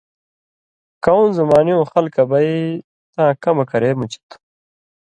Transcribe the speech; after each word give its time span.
کؤں 1.03 1.25
زُمانِیُوں 1.37 1.83
خلکہ 1.91 2.23
بئ 2.29 2.51
تاں 3.13 3.31
کمہۡ 3.41 3.67
کرے 3.71 3.91
مُچی 3.99 4.19
تھو۔ 4.29 4.37